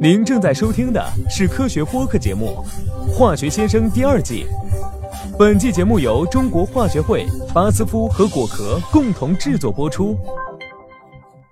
[0.00, 2.64] 您正在收听的是科学播客节目
[3.12, 4.46] 《化学先生》第二季。
[5.38, 10.16] 本季节目由中国化学会、巴斯夫和果壳共同制作播出。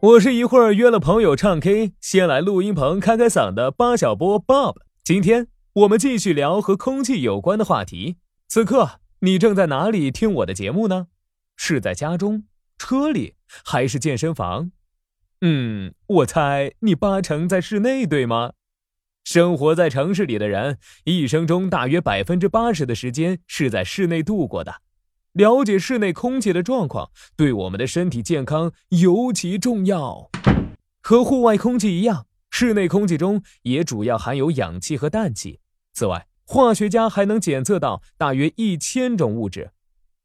[0.00, 4.76] 我是一会儿约了朋友唱 K，先来录音棚开开嗓的巴小波 Bob。
[5.04, 8.16] 今天我们继续聊和空气有关的话题。
[8.48, 11.06] 此刻你正在哪里听我的节目呢？
[11.56, 12.44] 是在家中、
[12.76, 13.34] 车里，
[13.64, 14.72] 还是健身房？
[15.44, 18.52] 嗯，我猜你八成在室内，对吗？
[19.24, 24.82] 生活在城市里的人，一生中大约百分之八十的时间是在室内度过的。
[25.32, 30.30] 了解室内空气的状况，对我们的身体健康尤其重要。
[31.00, 35.58] 和户外空气一样，室内空气中也主要含有氧气和氮气。
[35.92, 39.72] 此外，化学家还能检测到大约一千种物质。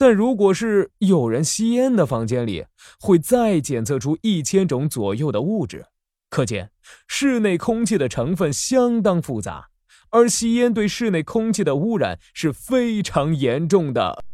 [0.00, 2.66] 但如果是有人吸烟的房间里，
[3.00, 5.86] 会再检测出一千种左右的物质。
[6.30, 6.70] 可见，
[7.08, 9.70] 室内空气的成分相当复杂，
[10.10, 14.24] 而吸烟对室内空气的污染是非常严重的。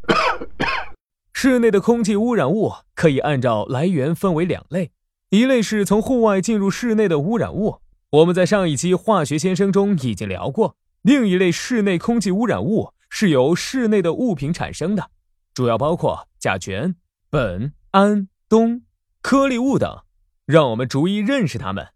[1.32, 4.90] 室内的空气污染物可以按照来源分为两类，
[5.30, 7.78] 一类是从户外进入室内的污染物，
[8.10, 15.10] 我们在上一期《化学先生》中已经聊过；另一类室内空气污染物是由室内的物品产生的。
[15.54, 16.96] 主要包括甲醛、
[17.30, 18.82] 苯、氨、氡、
[19.22, 20.02] 颗粒物等，
[20.44, 21.86] 让我们逐一认识它们。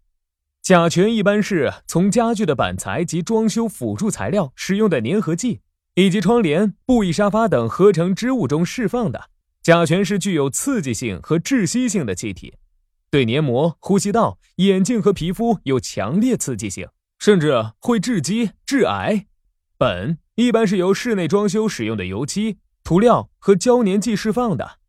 [0.61, 5.59] 甲醛一般是从家具的板材及装修辅助材料使用的粘合剂，
[5.95, 9.29] 以及窗帘、布艺沙发等合成织物中释放的。
[9.61, 12.53] 甲醛是具有刺激性和窒息性的气体，
[13.11, 16.87] 对黏膜、呼吸道、眼睛和皮肤有强烈刺激性，
[17.17, 19.25] 甚至会致畸、致癌。
[19.77, 22.59] 苯一般是由室内装修使用的油漆。
[22.89, 24.79] 涂料和胶粘剂释放的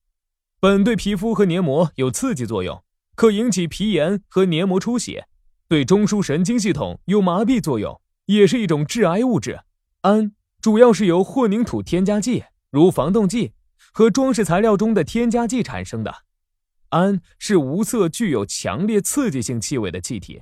[0.62, 2.83] 苯对皮肤和黏膜有刺激作用，
[3.15, 5.25] 可引起皮炎和黏膜出血；
[5.69, 9.61] 对中枢神经系统有麻痹作用，也是一种致癌物质。
[10.01, 13.53] 氨主要是由混凝土添加剂，如防冻剂
[13.92, 16.23] 和装饰材料中的添加剂产生的。
[16.89, 20.41] 氨是无色、具有强烈刺激性气味的气体，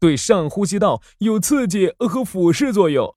[0.00, 3.14] 对上呼吸道有刺激和腐蚀作用。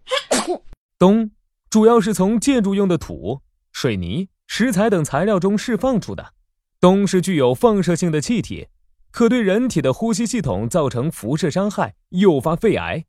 [0.99, 1.31] 氡
[1.69, 3.41] 主要是从建筑用的土。
[3.81, 6.33] 水泥、石材等材料中释放出的
[6.81, 8.67] 氡是具有放射性的气体，
[9.09, 13.05] 可对人体的呼吸系统造成辐射伤害，诱发肺癌。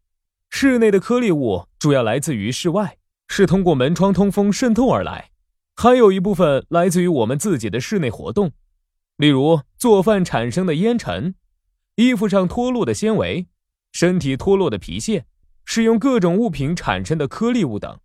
[0.48, 5.30] 室内的颗粒物主要来自于室外，是通过门窗通风渗透而来，
[5.74, 8.52] 还有一部分来自于我们自己的室内活动，
[9.16, 11.34] 例如做饭产生的烟尘、
[11.96, 13.48] 衣服上脱落的纤维、
[13.90, 15.24] 身体脱落的皮屑、
[15.64, 17.98] 使用各种物品产生的颗粒物等。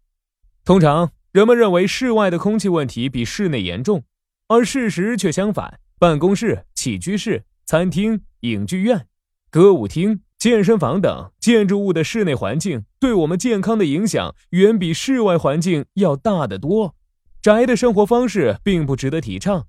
[0.64, 1.12] 通常。
[1.36, 4.06] 人们认为室外的空气问题比室内严重，
[4.48, 5.82] 而事实却相反。
[6.00, 9.06] 办公室、起居室、餐厅、影剧院、
[9.50, 16.96] 歌舞厅、健身房等建筑物的室内环境对我们健康的影响远比室外环境要大得多。
[17.42, 19.66] 宅的生活方式并不值得提倡，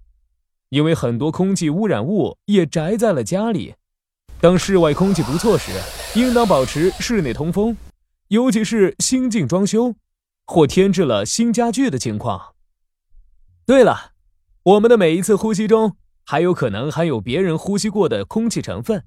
[0.68, 3.74] 因为很多空气污染物也宅在了家里。
[4.40, 5.72] 当室外空气不错时，
[6.14, 7.76] 应当保持室内通风，
[8.28, 9.96] 尤其是新进装修。
[10.46, 12.54] 或添置了新家具的情况。
[13.66, 14.12] 对了，
[14.62, 19.04] 我们的每一次呼吸中还有可能含有别人呼吸过的空气成分，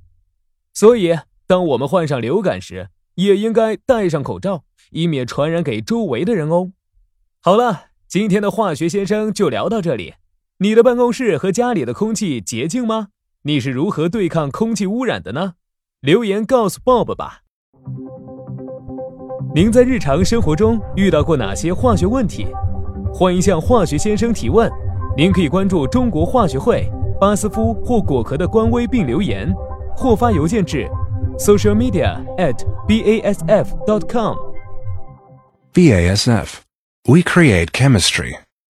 [0.73, 1.17] 所以
[1.47, 6.73] 当我们患上流感时，也应该戴上口罩，以免传染给周围的人哦。
[7.41, 10.15] 好了，今天的化学先生就聊到这里。
[10.59, 13.09] 你的办公室和家里的空气洁净吗？
[13.43, 15.53] 你是如何对抗空气污染的呢？
[16.01, 17.43] 留言告诉 Bob 吧。
[19.51, 22.45] 您在日常生活中遇到过哪些化学问题？
[23.11, 24.71] 欢迎向化学先生提问。
[25.17, 26.87] 您可以关注中国化学会、
[27.19, 29.51] 巴斯夫或果壳的官微并留言，
[29.97, 30.87] 或发邮件至
[31.39, 34.35] social media at basf dot com。
[35.73, 36.57] BASF,
[37.05, 38.35] we create chemistry.